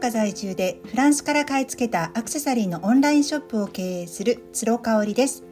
[0.00, 5.44] 岡在住でフランスから買い付けたアクセサリーのオンラインショップを経営する鶴香織です。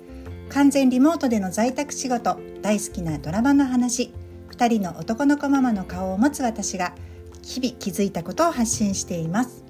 [0.49, 4.11] 完全リモートでの在宅仕事大好きなドラマの話
[4.51, 6.95] 2人の男の子ママの顔を持つ私が
[7.43, 9.65] 日々気づいたことを発信しています。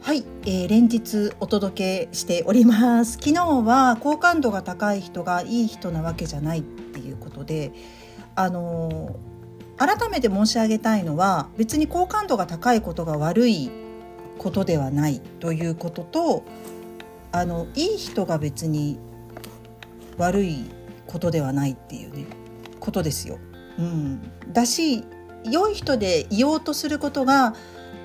[0.00, 3.18] はい、えー、連日お届けしております。
[3.20, 7.72] 昨日は好感度が高い人がいい人なわけじゃないっていうことで
[8.34, 9.35] あのー
[9.78, 13.70] 改めて申し上げたいのは別に好感度が高いことが悪い
[14.38, 16.44] ことではないということと
[17.32, 18.98] あのいい人が別に
[20.16, 20.70] 悪い
[21.06, 22.26] ことではないっていうね
[22.80, 23.38] ことですよ。
[23.78, 24.22] うん、
[24.52, 25.04] だし
[25.44, 27.54] 良い人でいようとすることが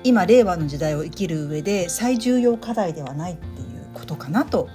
[0.04, 4.68] 今令和の時代を生きる上で最重要課題ではないっていうことかなと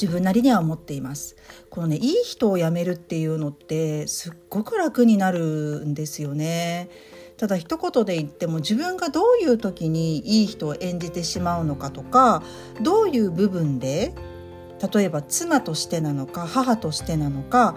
[0.00, 1.36] 自分なりには思っています。
[1.70, 6.88] このねいい人を辞めるっていうのってすっごく楽になるんですよね。
[7.36, 12.42] ただ一言で言っても自分がどういう時にいい人を演じてしまうのかとか
[12.80, 14.14] どういう部分で
[14.92, 17.76] 例えば妻としてなのか母としてなのか、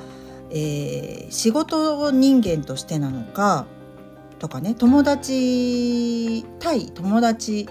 [0.49, 3.65] えー、仕事人間としてなのか
[4.39, 7.67] とかね友達対友達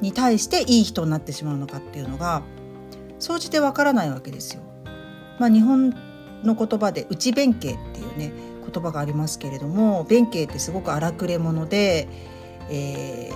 [0.00, 2.42] に対していい人になってしまうのかっていうのが
[3.24, 4.60] 総じてわからないわけですよ。
[5.38, 5.94] まあ、日本
[6.44, 8.34] の言葉で内弁慶っていうね
[8.70, 12.06] 言葉がありますけれども弁慶ってすごく荒くれ者で、
[12.68, 13.30] え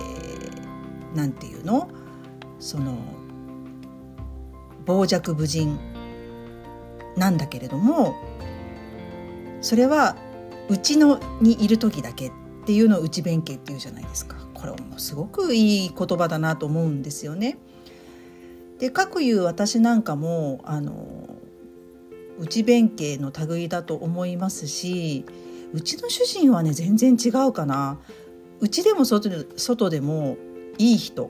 [1.11, 1.89] ー、なんていうの？
[2.59, 2.99] その
[4.85, 5.79] 傍若無人
[7.17, 8.13] なんだけれども
[9.61, 10.15] それは
[10.69, 12.31] うちのにいる時だけっ
[12.67, 17.57] ていうのを内弁慶っていうじゃないですかこれもすごくいい言葉だなと思うんですよね。
[18.79, 21.27] でかくいう私なんかもあの
[22.39, 25.25] 内弁慶の類だと思いますし
[25.73, 27.99] うちの主人はね全然違うかな。
[28.61, 30.37] うちでも外で外でも
[30.77, 31.29] いい人。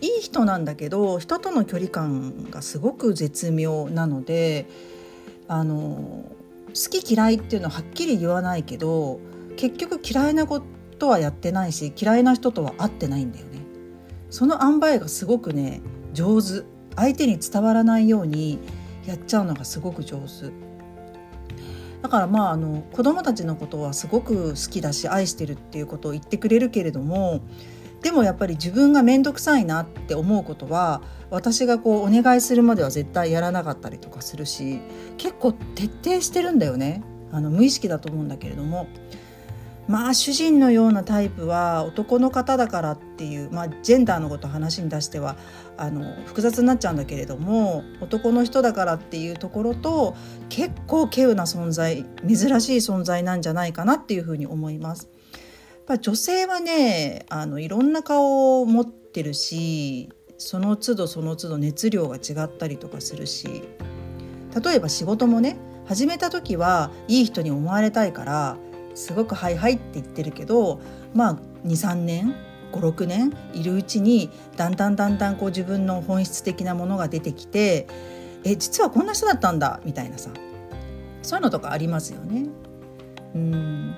[0.00, 4.66] いい人なんだけど人との距離感がすごく絶妙なので
[5.46, 6.24] あの
[6.68, 9.20] 好き嫌いっていうのははっきり言わないけど
[9.56, 10.62] 結局嫌いなこ
[10.98, 13.60] とはやってないし嫌いな人とは会ってないんだよね。
[14.30, 15.82] その塩梅がすごくね
[16.14, 16.64] 上手。
[16.96, 18.58] 相手に伝わらないように
[19.06, 20.52] やっちゃうのがすごく上手。
[22.02, 27.42] だからまああの子供たちのことはすごく好きだし愛してるっていうことを言ってくれるけれども
[28.00, 34.80] でもやっぱり自分が面倒くさいなって思うことは私がこうお願いするまでは絶対やらなかったりとかするし
[35.18, 37.02] 結構徹底してるんだよね。
[37.32, 38.86] あの無意識だと思うんだけれども。
[39.90, 45.36] まあ主人のようなタイプは男の方だからっていう、まあ、ジェンダーのこと話に出しては
[45.76, 50.14] あの複雑になっちゃうんだけれども男の人だからっていうところと
[50.48, 55.08] 結構稀有な存在珍しい存在なんじゃないかなっていうふうに思います。
[55.08, 60.08] やっぱ女性はねあのいろんな顔を持ってるし
[60.38, 63.64] その都度その都度熱量が違ったりとかするし
[64.62, 68.56] 例えば仕事もね始めた時はいい人に思われたいから
[68.94, 70.80] すごく「はいはい」って言ってるけど
[71.14, 71.36] まあ
[71.66, 72.34] 23年
[72.72, 77.86] 56年いるうちにだんだんだんだんこう自分の本質的なものが出てきて
[78.44, 80.30] 「え実はこんな人だったんだ」みたいなさ
[81.22, 82.46] そういうのとかありますよね。
[83.34, 83.94] うん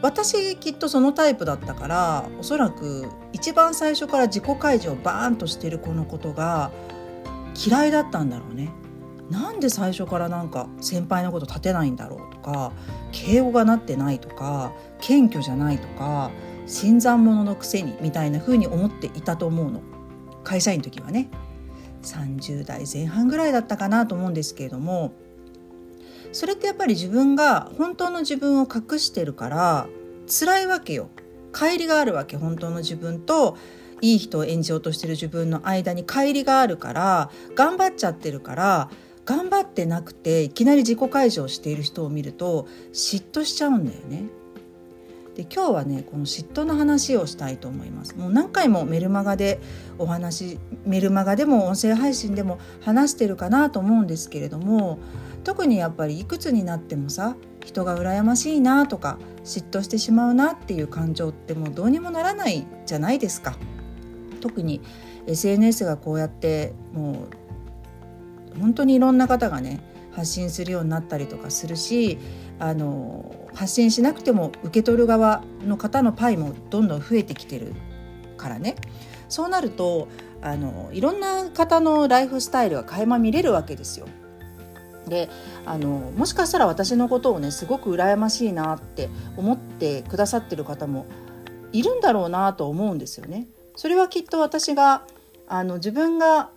[0.00, 6.70] 私きっとそのタイプだったからおそらく一番最初から自己開示をバーンとしてる子のことが
[7.54, 8.70] 嫌いだったんだろうね。
[9.30, 12.72] なんで最初からなんか先輩のこと立てないんだろうとか
[13.12, 16.30] 敬語がなってないとか謙虚じゃないとか
[16.66, 19.80] 新参者のくせにみたいな風に思っていたと思うの。
[20.44, 21.28] 会社員の時はね。
[22.02, 25.12] 30代前半ぐらいだったかなと思うんですけれども。
[26.32, 29.86] それってやっぱり自分が本当の自分を隠してるから
[30.26, 31.08] 辛いわけよ。
[31.52, 32.36] 乖離があるわけ。
[32.36, 33.56] 本当の自分と
[34.00, 38.90] いい人を演じようとしてる自分の間に乖離があるから頑張っちゃってるから
[39.28, 44.24] 頑張ってなくていきなり自己解消している人を見ると嫉妬しちゃうんだよね。
[45.36, 48.16] で今日はねこの嫉妬の話をしたいと思います。
[48.16, 49.60] もう何回もメルマガで
[49.98, 54.98] お話メルマガでも音声配信でも話してるかなと思うんですけれども
[55.44, 63.58] 特にやっぱりいくつになってもさ人が羨ましいなとか嫉妬してしまうなっていう感情ってもうどうにもならないじゃないですか。
[64.40, 64.80] 特に
[65.26, 67.47] SNS がこうやってもう
[68.58, 69.80] 本当にいろんな方がね
[70.12, 72.18] 発信するようになったりとかするし
[72.58, 77.74] あの発信しなくても受け取る側の方のパイもどんどん増えてきてる
[78.36, 78.76] からね
[79.28, 80.08] そうなると
[80.40, 84.06] あのいろんな方のライフスタイルが垣間見れるわけですよ。
[85.08, 85.30] で
[85.64, 91.06] あのもしかしたら私のことをねすごく羨ましいなって思ってくださってる方も
[91.72, 93.48] いるんだろうなと思うんですよね。
[93.74, 95.02] それはきっと私が
[95.46, 96.50] あの自分が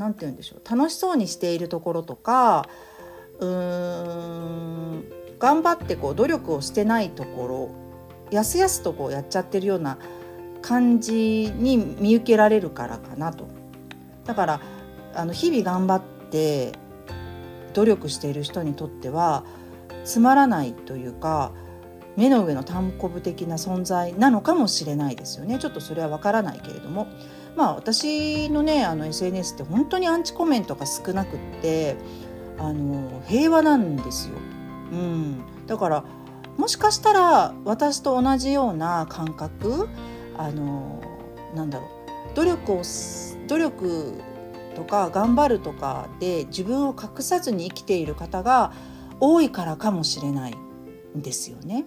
[0.00, 2.66] 何て言うんでしょう楽しそうにしているところとか
[3.38, 5.04] うーん
[5.38, 9.98] 頑張ってこう努力をしてないところやすやすとこうやっちゃってるような
[10.62, 13.48] 感じに見受けられるからかなと。
[14.24, 14.60] だから
[15.14, 16.72] あの日々頑張って
[17.74, 19.44] 努力している人にとっては
[20.04, 21.52] つまらないというか
[22.20, 27.08] 目の上の単行部的な存在なのかもしれないですよねちょっとそれはわからないけれども
[27.56, 31.96] まあ私のねあの SNS って本当にアンチコメントが少なくって
[32.58, 34.34] あの平和なんですよ。
[34.92, 36.04] うん、だから
[36.58, 39.88] もしかしたら私と同じような感覚
[40.36, 41.00] あの
[41.54, 42.82] なんだろう努力を
[43.48, 44.20] 努力
[44.76, 48.72] とか頑張るとかで自分を隠さずに生きている方が
[49.20, 50.54] 多いからかもしれない
[51.16, 51.86] んですよね。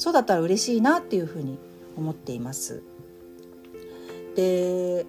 [0.00, 1.58] そうだったら嬉しいなっていうふうに
[1.94, 2.82] 思っています。
[4.34, 5.04] で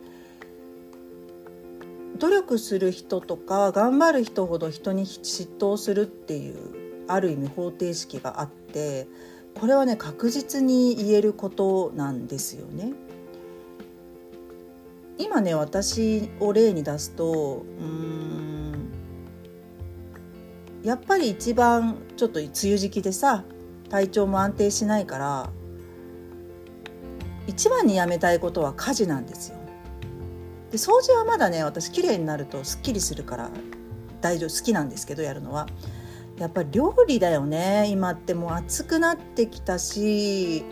[2.17, 9.07] 努力する人とか頑張る人ほど人に嫉妬するっていうある意味方程式があって
[9.57, 12.91] これはね確実に言えることなんですよね。
[15.17, 18.91] 今ね私を例に出すとうん
[20.83, 23.45] やっぱり一番ちょっと梅雨時期でさ
[23.91, 25.49] 体調も安定しないから
[27.45, 29.57] 一番にやめたいことは家事なんですよ。
[30.71, 33.51] で掃除はまだね私綺麗になるとすっきりするから
[34.21, 35.67] 大丈夫好きなんですけどやるのは
[36.39, 40.63] やっぱり料理だよね今ってもう暑くなってきたし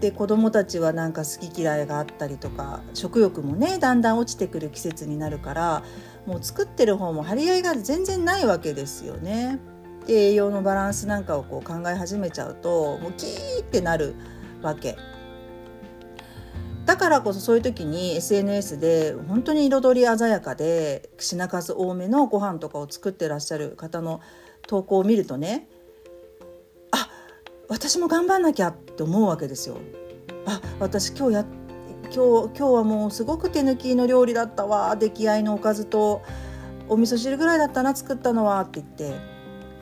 [0.00, 5.82] で子供たちはなんか好き嫌いがあったりとか食欲もねだんだん落ちてくる季節になるから
[6.26, 9.71] もう作ってる方も張り合いが全然ないわけですよね。
[10.06, 14.14] で栄養のバランスなんかをこう考え始めちゃうともうキーってなる
[14.62, 14.96] わけ。
[16.84, 24.20] だからこそそういう時に SNS で本当に彩り鮮やかで品数多めのご飯とかを作ってらっしゃる方の
[24.66, 25.68] 投稿を見るとね
[26.90, 27.08] あ
[27.68, 29.76] 私も頑張んなきゃって思うわけですよ。
[30.44, 31.44] あ私今日や
[32.14, 36.22] 今日今日はもうすごく手抜きの料理だったわ出来合いのおかずと
[36.88, 39.31] お味噌汁ぐらいだったな作ったのはって言って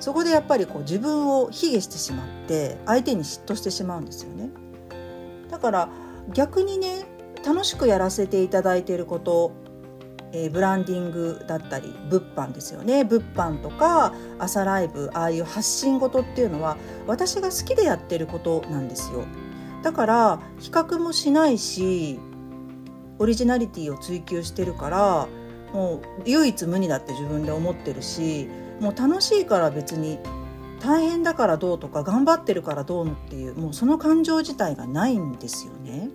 [0.00, 4.50] そこでやっぱりこう自分を卑下してしまって相手に嫉妬してしまうんですよね。
[5.50, 5.88] だから
[6.32, 7.04] 逆にね
[7.46, 9.52] 楽しくやらせていただいていること
[10.32, 16.76] えー、ブランディングだったり物販ですよね物販とか朝ライブああいう発信事っていうのは
[17.06, 19.24] 私が好きでやってることなんですよ
[19.82, 22.20] だから比較もしないし
[23.18, 25.28] オリジナリティを追求してるから
[25.72, 28.48] もう唯一無二だって自分で思ってるし
[28.80, 30.18] もう楽しいから別に
[30.80, 36.08] 大変だからどうとか頑張ってるからどうのっていうもうその感情自体がないんですよね。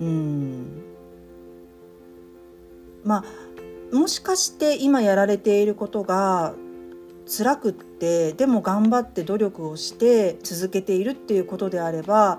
[0.00, 0.82] うん
[3.04, 3.24] ま
[3.92, 6.54] あもしかして今やられていることが
[7.26, 12.38] 辛くってでも頑張って努力をして続けているっていうことであれば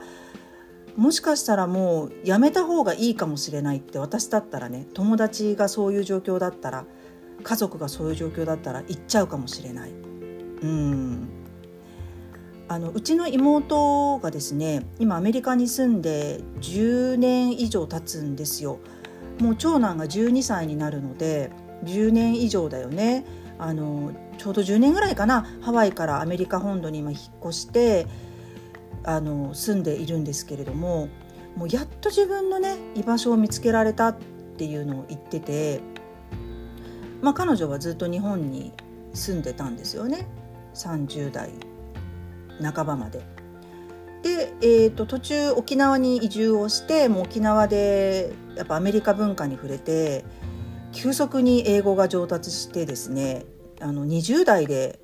[0.95, 6.86] もしかしたらもうやめた方がいいかもしれないって私だったらね友達がそういう状況だったら
[7.44, 9.92] 家族がそういう状況だったら行っちゃうかもしれない。
[9.92, 11.30] うん
[12.68, 18.80] あのうちの妹がですね今アメリカに住んで10年以上経つんですよ。
[19.40, 21.50] もう長男が12歳になるので
[21.86, 23.26] 10年以上だよね。
[23.58, 28.08] あのちょうど10年ぐらいかなハワイからアメリカ本土に今引っ越して
[29.04, 31.10] あの住んでいるんですけれども
[31.56, 34.18] もうやっと自分のね居場所を見つけられたっ
[34.58, 35.81] ていうのを言ってて、
[37.21, 38.73] まあ、彼女はずっと日本に
[39.14, 40.28] 住んでたんですよね
[40.73, 41.52] 30代
[42.61, 43.23] 半ばまで。
[44.21, 50.26] で、えーと、途中沖縄に移住をしてもう沖縄でやっぱアメリカ文化に触れて
[50.92, 53.45] 急速に英語が上達してですね
[53.80, 54.99] あの20代で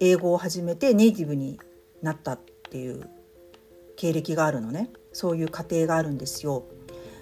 [0.00, 1.60] 英語を始めてネイティブに
[2.00, 3.08] なったっていう
[3.96, 6.64] 経歴があるのねそういう過程があるんですよ。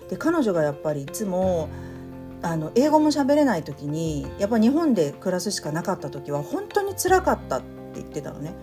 [0.09, 1.69] で彼女がやっぱりいつも
[2.43, 7.67] あの英語も喋れない時にやっぱ日本で暮らすしかなかった時は本当につらかったって
[7.97, 8.55] 言ってたのね。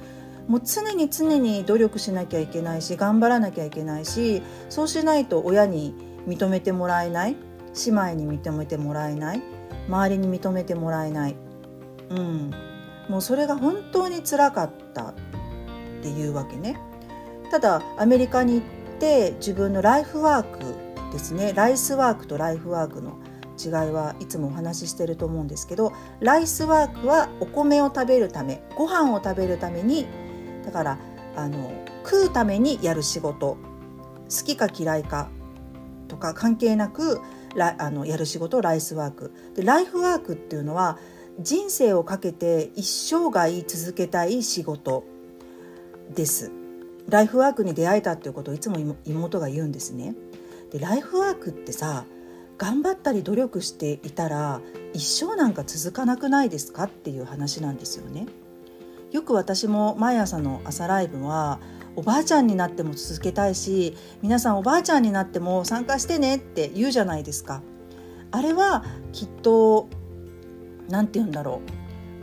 [0.47, 5.93] もう常に常に努力しなきゃいけないし頑張らなきゃいけないしそうしないと親に
[6.25, 7.35] 認めてもらえない
[7.85, 9.43] 姉妹に認めてもらえない
[9.89, 11.35] 周りに認めてもらえない、
[12.09, 12.51] うん、
[13.09, 15.13] もうそれが本当につらかったっ
[16.01, 16.79] ていうわけね。
[17.51, 18.61] ただアメリカに行っ
[18.99, 20.59] て自分のライフワーク
[21.11, 23.17] ですねライスワークとライフワークの
[23.57, 30.05] 違いはいつもお話ししてると思うんですけどライスワークはお米を食べるためご飯を食べるために
[30.65, 30.99] だから
[31.35, 31.71] あの
[32.03, 33.57] 食うためにやる仕事。
[34.29, 35.29] 好きか嫌いか
[36.07, 37.21] とか関係なく
[37.59, 39.33] あのやる仕事ライスワーク。
[39.55, 40.97] でライフワークっていうのは
[41.39, 45.03] 人生をかけて一生涯続けたい仕事
[46.13, 46.51] です。
[47.09, 50.15] ライフワークに出会えたっていうことをいつも妹が言うんですね。
[50.71, 52.05] でライフワークってさ
[52.57, 54.61] 頑張ったり努力していたら
[54.93, 58.25] 一生なんか続かなくないですかっていう話なんですよね。
[59.11, 61.59] よく私も毎朝の朝ライブは
[61.95, 67.61] おばあちゃんになっても続けたいし皆さんおばあちゃんになっても参加してねって言うじゃないですか。
[68.31, 68.83] あれは
[69.13, 69.87] きっと
[70.89, 71.61] 何て言うんだろ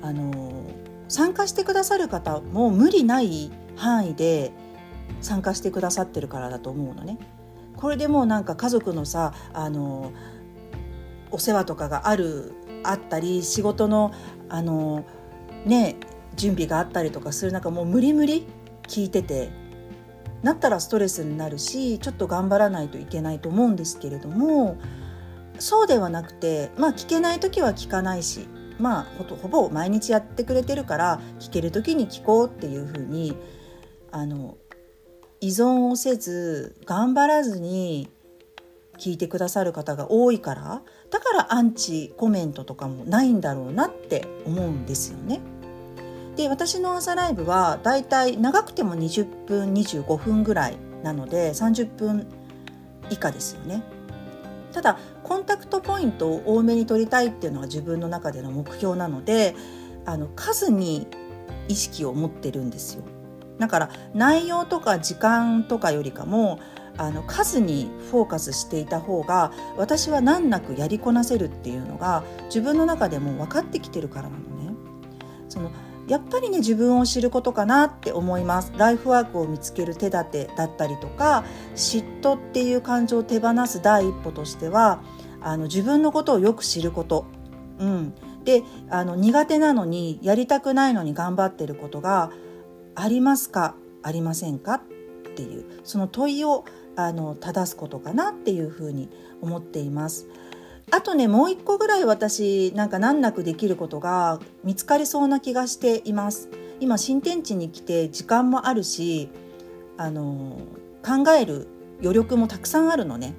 [0.03, 0.07] う。
[0.07, 0.71] あの
[1.09, 4.53] 参加してくださる方も無理ない範囲で
[5.21, 7.19] 参加してくださってるからだと思うのね。
[7.77, 10.13] これでもうなんか家族のさあの
[11.31, 12.53] お世話とかがある
[12.83, 14.13] あったり仕事の
[14.49, 15.05] あの
[15.65, 15.97] ね
[16.37, 18.47] 準備があったりとかする中もう無理無理
[18.89, 19.51] 聞いてて
[20.43, 24.77] なったらストレスになるしちょっと頑張らないといけないと思うんですけれども
[25.59, 28.47] そうではなくてまあ聞けない時は聞かないし
[28.79, 29.07] まあ
[29.43, 33.37] ほぼ毎日やってくれてるから聞ける時に聞こうっていうふうに
[34.11, 34.57] あの
[35.45, 38.09] 依存をせず頑張らずに
[38.97, 45.43] 聞いてくださる方が多いからだからアンチコメントとかもないんだろうなって思うんですよね。
[46.37, 52.27] で私の朝ライブはだいたい長くても20分25分ぐらいなので30分
[53.11, 53.83] 以下ですよね。
[54.73, 59.55] ただコンタクトポイントを多めに取りたいっていうのが自分の中での目標なので
[60.07, 61.07] あの数に
[61.69, 63.05] 意識を持ってるんですよ。
[63.59, 66.59] だから内容とか時間とかよりかも
[66.97, 74.75] あの数にフォーカスしていた方が私は難なくやりこなせるっていうのが自分の中でも分かってきてるからなのね。
[75.49, 75.71] その
[76.07, 78.73] やっぱりね自分を知ることかなって思います。
[78.77, 81.45] ライフワークを見つける手立てだったりとか
[81.75, 85.01] 嫉妬っていう感情を手放す第一歩としては
[85.41, 87.27] あの自分のことをよく知ること、
[87.79, 92.31] うん、であの苦手なのにやりたくないのに頑張ってることが
[92.95, 93.75] ありますか？
[94.03, 94.75] ありませんか？
[94.75, 94.81] っ
[95.37, 96.65] ていうその問いを
[96.97, 99.09] あの正すことかなっていうふうに
[99.41, 100.29] 思っています。
[100.91, 106.49] あとねもう一個ぐらい私なんか難なくできることが見つかりそうな気がしています。
[106.79, 109.31] 今新天地に来て時間もあるし
[109.97, 110.59] あの
[111.03, 111.67] 考える
[112.01, 113.35] 余力もたくさんあるのね。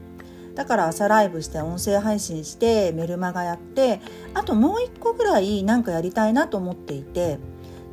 [0.56, 4.00] だから朝ライブして音声配信してメルマガやって
[4.34, 7.40] あともう一個ぐらいなんかやりたいなと思っていて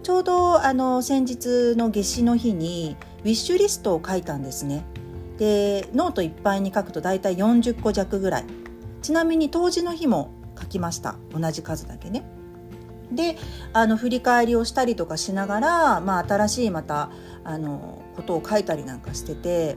[0.03, 4.85] ちょうどあの先日の夏至の日にウィッシュリストを書いたんですね。
[5.39, 8.45] でノートいっぱいに書くとだいたい40個弱ぐらい。
[9.01, 11.17] ちなみに冬至の日も書きました。
[11.33, 12.25] 同じ数だけね。
[13.13, 13.37] で
[13.73, 17.11] あの振り返りをしたりとかしながら、まあ、新しいまた
[17.45, 19.77] あのことを書いたりなんかしてて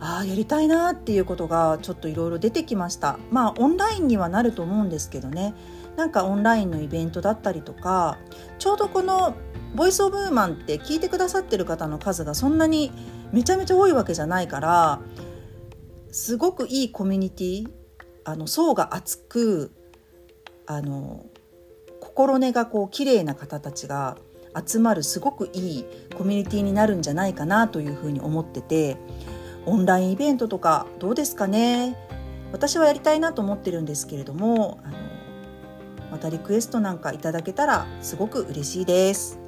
[0.00, 3.18] ああやりたいなっていうことがちょっといろいろ出てきました。
[3.30, 5.54] まあオンラインにはなると思うんですけどね。
[5.96, 8.18] なんかオンラインのイベントだったりとか
[8.58, 9.34] ちょうどこの
[9.74, 12.92] 「ボイス・オブ・ウーマン」って聞いてくださってる方の数がそんなに
[13.32, 15.00] めちゃめちゃ多いわけじゃないから
[16.10, 17.70] すごくいいコミュニティ
[18.24, 19.72] あの層が厚く
[20.66, 21.26] あの
[22.00, 24.16] 心根がこう綺麗な方たちが
[24.66, 25.84] 集まるすごくいい
[26.14, 28.96] コミュニティになるんじゃないかなというふうに思ってて
[29.64, 31.96] オンラインイベントとかどうですかね。
[32.52, 34.98] 私はやりたいなと思ってるんですけれどもあの
[36.22, 39.41] たリクエストなんかいただけたらすごく嬉しいです。